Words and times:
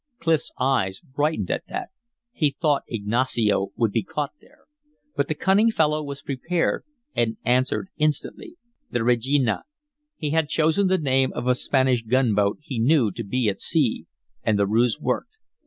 Clif's 0.17 0.51
eyes 0.59 0.99
brightened 0.99 1.51
at 1.51 1.63
that; 1.67 1.89
he 2.31 2.55
thought 2.59 2.81
Ignacio 2.87 3.67
would 3.75 3.91
be 3.91 4.01
caught 4.01 4.31
there. 4.41 4.61
But 5.15 5.27
the 5.27 5.35
cunning 5.35 5.69
fellow 5.69 6.01
was 6.01 6.23
prepared, 6.23 6.85
and 7.13 7.37
answered 7.45 7.89
instantly. 7.97 8.55
"The 8.89 9.03
Regina." 9.03 9.61
He 10.17 10.31
had 10.31 10.49
chosen 10.49 10.87
the 10.87 10.97
name 10.97 11.31
of 11.33 11.45
a 11.45 11.53
Spanish 11.53 12.01
gunboat 12.01 12.57
he 12.63 12.79
knew 12.79 13.11
to 13.11 13.23
be 13.23 13.47
at 13.47 13.61
sea; 13.61 14.07
and 14.41 14.57
the 14.57 14.65
ruse 14.65 14.99
worked. 14.99 15.37